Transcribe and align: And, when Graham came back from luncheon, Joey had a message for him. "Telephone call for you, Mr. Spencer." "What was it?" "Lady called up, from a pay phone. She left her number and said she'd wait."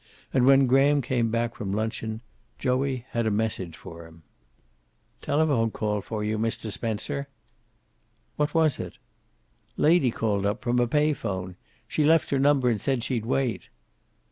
And, 0.33 0.47
when 0.47 0.65
Graham 0.65 1.03
came 1.03 1.29
back 1.29 1.53
from 1.53 1.71
luncheon, 1.71 2.21
Joey 2.57 3.05
had 3.11 3.27
a 3.27 3.29
message 3.29 3.77
for 3.77 4.07
him. 4.07 4.23
"Telephone 5.21 5.69
call 5.69 6.01
for 6.01 6.23
you, 6.23 6.39
Mr. 6.39 6.71
Spencer." 6.71 7.27
"What 8.35 8.55
was 8.55 8.79
it?" 8.79 8.97
"Lady 9.77 10.09
called 10.09 10.43
up, 10.43 10.63
from 10.63 10.79
a 10.79 10.87
pay 10.87 11.13
phone. 11.13 11.55
She 11.87 12.03
left 12.03 12.31
her 12.31 12.39
number 12.39 12.67
and 12.67 12.81
said 12.81 13.03
she'd 13.03 13.27
wait." 13.27 13.69